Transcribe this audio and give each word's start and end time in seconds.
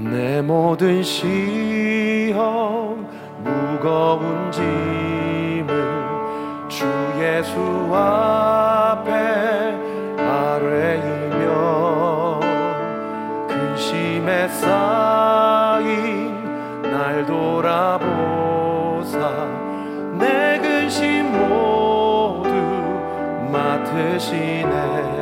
내 0.00 0.40
모든 0.40 1.02
시험 1.02 2.32
무거운 3.44 4.50
짐을 4.50 5.68
주 6.66 6.86
예수 7.20 7.60
앞에 7.94 9.12
아뢰이며 10.16 11.40
근심에 13.46 14.48
쌓인 14.48 16.42
날 16.82 17.26
돌아보사 17.26 17.98
내 20.18 20.58
근심 20.58 21.30
모두 21.32 22.48
맡으시네 23.52 25.21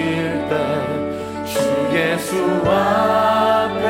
예수 1.93 2.37
앞에 2.65 3.89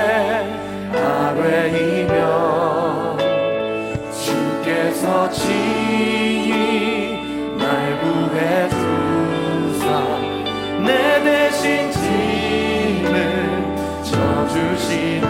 아뢰이며 0.95 2.17
주께서 4.11 5.29
친히 5.29 7.19
날 7.59 7.99
구해 8.01 8.67
주사 8.69 9.85
내 10.83 11.23
대신 11.23 11.91
짐을 11.91 13.15
져주시 14.03 15.20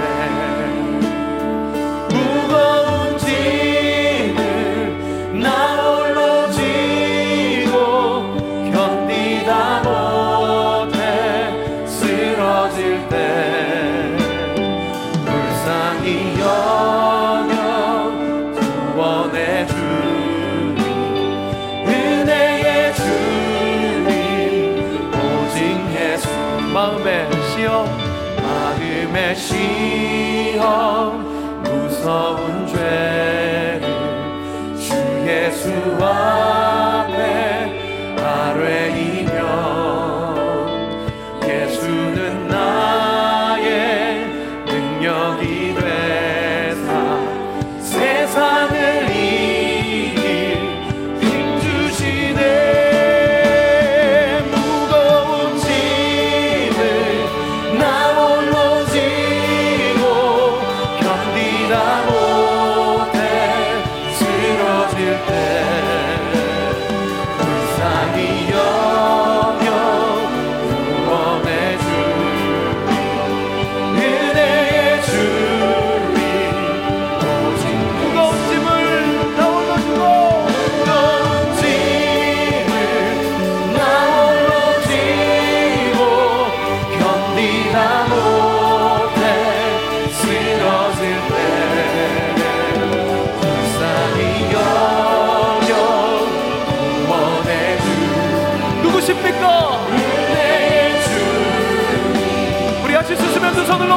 시험 29.34 31.01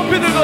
무거운 0.06 0.20
짐 0.20 0.43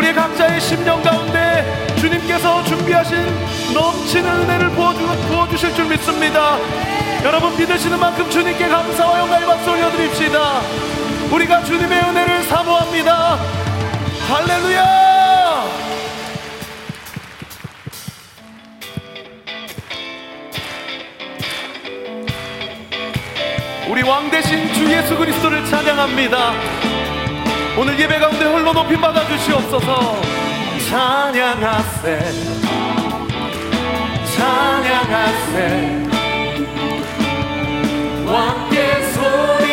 우리 0.00 0.14
각자의 0.14 0.58
심령 0.62 1.02
가운데 1.02 1.94
주님께서 1.96 2.64
준비하신 2.64 3.18
넘치는 3.74 4.30
은혜를 4.30 4.70
부어주, 4.70 5.06
부어주실 5.28 5.74
줄 5.74 5.84
믿습니다. 5.90 6.56
여러분 7.22 7.54
믿으시는 7.54 8.00
만큼 8.00 8.30
주님께 8.30 8.66
감사와 8.66 9.18
영광의 9.18 9.46
박수 9.46 9.70
올려드립시다. 9.70 10.60
우리가 11.30 11.62
주님의 11.64 12.00
은혜를 12.00 12.44
사모합니다. 12.44 13.38
할렐루야! 14.26 15.64
우리 23.90 24.02
왕 24.02 24.30
대신 24.30 24.72
주 24.72 24.90
예수 24.90 25.14
그리스도를 25.14 25.62
찬양합니다. 25.66 26.79
오늘 27.80 27.98
예배 27.98 28.18
가운데 28.18 28.44
홀로 28.44 28.74
높이 28.74 28.94
받아 28.94 29.26
주시옵소서. 29.26 30.20
찬양하세. 30.90 32.20
찬양하세. 34.36 36.02
왕께 38.26 39.02
소리 39.14 39.69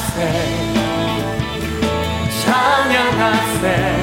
찬양하세. 0.00 0.80
찬양하세. 2.42 3.99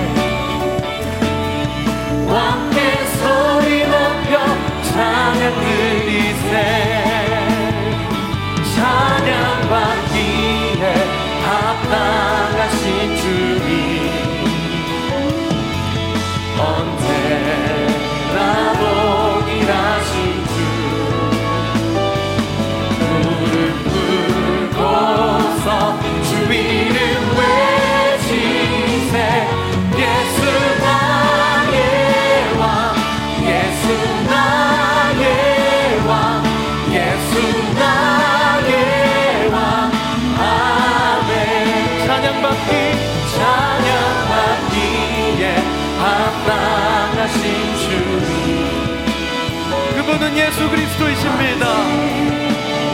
그분은 50.18 50.36
예수 50.36 50.68
그리스도이십니다. 50.68 51.68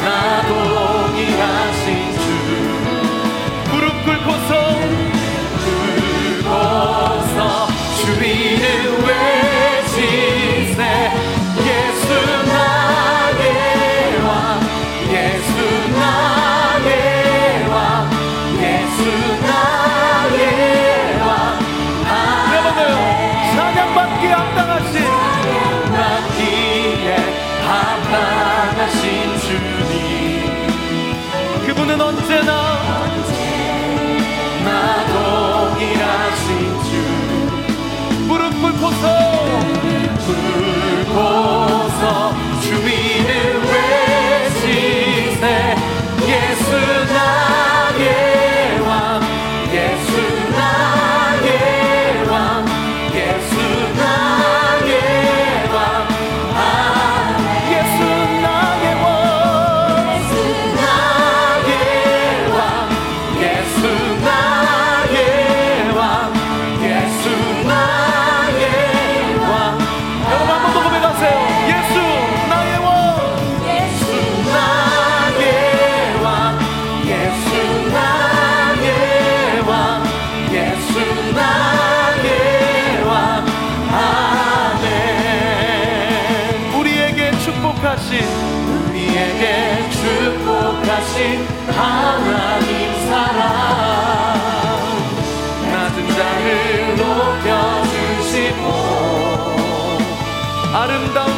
나 0.02 0.42
동의하신 0.46 2.12
주 2.12 2.20
무릎 3.72 4.04
꿇고서 4.04 4.52
꿇고서 6.44 7.68
주 7.96 8.02
이름 8.26 9.06
외 9.06 9.23
불고서 38.84 39.60
불고서 41.08 42.34
주님 42.62 43.03
아름다운 100.74 101.33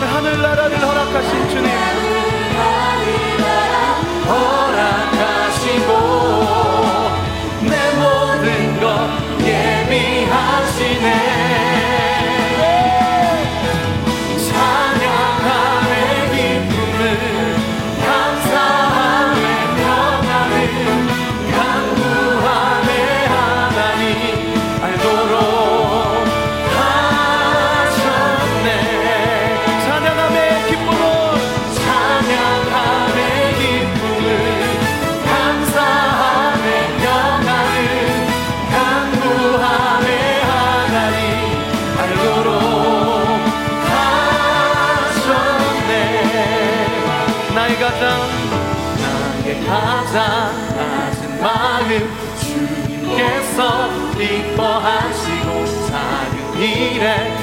기뻐하시고 54.25 55.65
작은 55.88 56.60
일에 56.60 57.38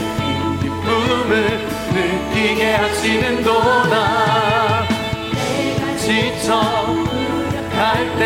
기쁨을 0.60 1.68
느끼게 1.92 2.72
하시는 2.72 3.42
도다 3.44 4.84
지쳐 5.96 6.60
무력할 6.88 8.18
때 8.18 8.22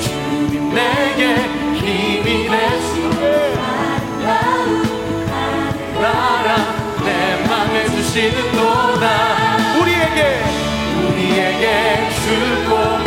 주님 0.00 0.74
내게 0.74 1.34
힘이 1.74 2.48
되시네 2.48 3.54
나라 6.00 6.56
내 7.04 7.46
맘에 7.46 7.88
주시는 7.88 8.52
도다 8.52 9.56
우리에게. 9.80 10.42
우리에게 11.08 12.08
축복 12.14 12.97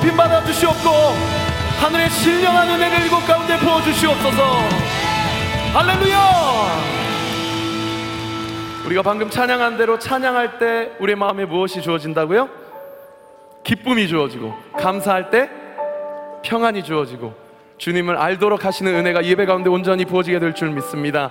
높임 0.00 0.16
받아 0.16 0.42
주시옵고 0.42 0.88
하늘의 1.78 2.08
신령한 2.08 2.70
은혜를 2.70 3.04
이곳 3.04 3.18
가운데 3.26 3.58
부어 3.58 3.82
주시옵소서 3.82 4.42
할렐루야 5.74 6.18
우리가 8.86 9.02
방금 9.02 9.28
찬양한 9.28 9.76
대로 9.76 9.98
찬양할 9.98 10.58
때 10.58 10.92
우리의 11.00 11.16
마음에 11.16 11.44
무엇이 11.44 11.82
주어진다고요? 11.82 12.48
기쁨이 13.62 14.08
주어지고 14.08 14.54
감사할 14.78 15.28
때 15.28 15.50
평안이 16.44 16.82
주어지고 16.82 17.34
주님을 17.76 18.16
알도록 18.16 18.64
하시는 18.64 18.94
은혜가 18.94 19.24
예배 19.26 19.44
가운데 19.44 19.68
온전히 19.68 20.06
부어지게 20.06 20.38
될 20.38 20.54
줄 20.54 20.70
믿습니다. 20.70 21.30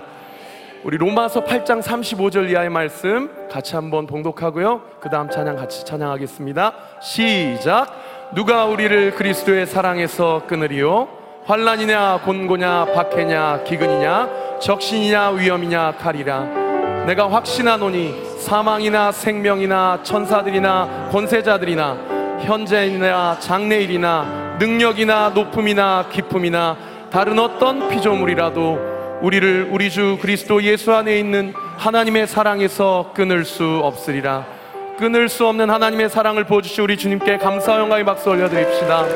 우리 0.84 0.96
로마서 0.96 1.44
8장 1.44 1.82
35절 1.82 2.50
이하의 2.50 2.70
말씀 2.70 3.48
같이 3.50 3.74
한번 3.74 4.06
봉독하고요. 4.06 4.80
그 5.00 5.10
다음 5.10 5.28
찬양 5.28 5.56
같이 5.56 5.84
찬양하겠습니다. 5.84 6.72
시작. 7.02 8.09
누가 8.32 8.64
우리를 8.64 9.16
그리스도의 9.16 9.66
사랑에서 9.66 10.42
끊으리요? 10.46 11.08
환란이냐 11.46 12.20
곤고냐 12.24 12.86
박해냐 12.94 13.64
기근이냐 13.64 14.58
적신이냐 14.60 15.30
위험이냐 15.30 15.94
칼이라 15.98 17.06
내가 17.06 17.28
확신하노니 17.28 18.38
사망이나 18.38 19.10
생명이나 19.10 20.00
천사들이나 20.04 21.08
권세자들이나 21.10 21.96
현재이나 22.42 23.40
장래일이나 23.40 24.58
능력이나 24.60 25.30
높음이나 25.30 26.06
기쁨이나 26.12 26.76
다른 27.10 27.36
어떤 27.36 27.88
피조물이라도 27.88 29.18
우리를 29.22 29.70
우리 29.72 29.90
주 29.90 30.18
그리스도 30.20 30.62
예수 30.62 30.94
안에 30.94 31.18
있는 31.18 31.52
하나님의 31.78 32.28
사랑에서 32.28 33.10
끊을 33.12 33.44
수 33.44 33.80
없으리라. 33.82 34.59
끊을 35.00 35.30
수 35.30 35.46
없는 35.46 35.70
하나님의 35.70 36.10
사랑을 36.10 36.44
보여주시 36.44 36.82
우리 36.82 36.98
주님께 36.98 37.38
감사와 37.38 37.80
영광의 37.80 38.04
박수 38.04 38.28
올려드립시다. 38.28 39.06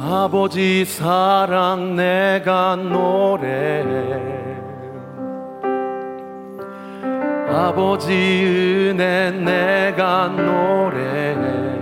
아버지 0.00 0.84
사랑 0.86 1.94
내가 1.94 2.76
노래해 2.76 3.82
아버지 7.50 8.12
은혜 8.94 9.30
내가 9.30 10.28
노래해 10.28 11.81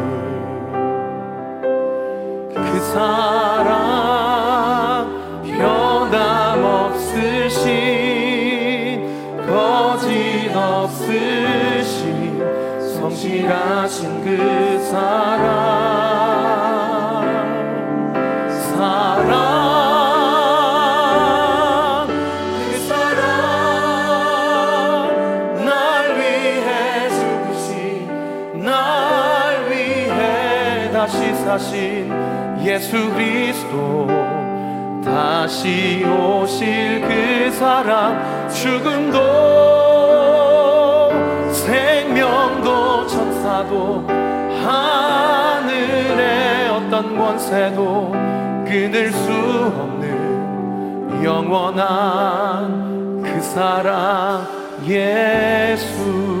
사랑 2.91 3.87
변함없으신 5.43 6.27
거짓 9.47 10.51
없으신 10.53 11.95
성실하신 12.95 14.25
그 14.25 14.77
사랑. 14.91 15.71
사랑 18.75 19.27
그 22.07 22.11
사랑 22.89 23.23
날 25.63 25.69
위해 26.19 27.07
죽으신 27.09 28.59
날 28.65 29.69
위해 29.69 30.91
다시 30.91 31.33
예수 32.63 33.11
그리스도 33.11 34.07
다시 35.03 36.05
오실 36.05 37.01
그 37.01 37.51
사랑 37.51 38.47
죽음도 38.49 39.19
생명도 41.51 43.07
천사도 43.07 44.05
하늘의 44.63 46.69
어떤 46.69 47.17
권세도 47.17 48.11
끊을 48.65 49.11
수 49.11 49.31
없는 49.31 51.23
영원한 51.23 53.23
그 53.23 53.41
사랑 53.41 54.45
예수 54.85 56.40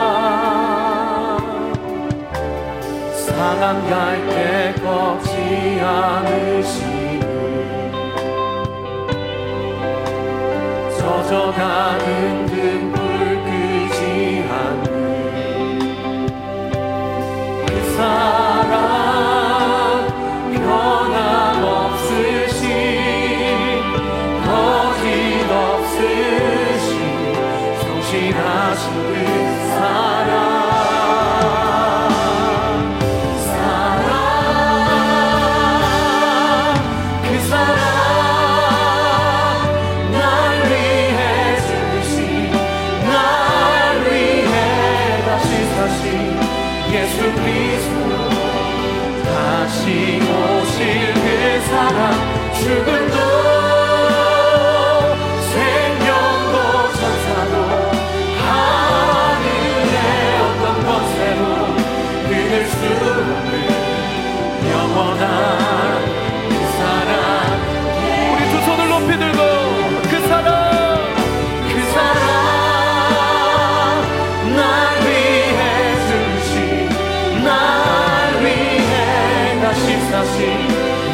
상한 3.41 3.89
갈때 3.89 4.75
꺾지 4.83 5.81
않으시니. 5.81 7.19
젖어가는 10.99 12.50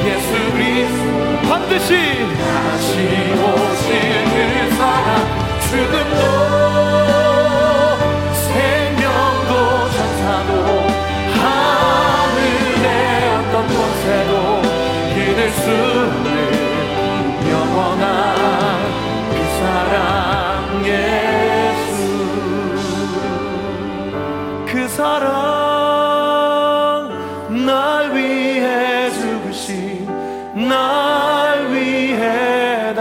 예수 0.06 0.30
그리스도 0.54 1.50
반드시 1.50 1.90
다시 2.38 2.92
오실 3.34 3.88
그 4.34 4.36
사랑 4.76 5.10
죽음도 5.62 6.22
생명도 8.34 9.52
천사도 9.92 10.52
하늘의 11.42 12.86
어떤 13.36 13.54
권세도 13.68 14.32
끊을 15.14 15.40
수 15.52 16.37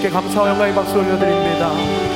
주님께 0.00 0.08
감사와 0.08 0.48
영광의 0.48 0.74
박수 0.74 0.98
올려드립니다 0.98 2.09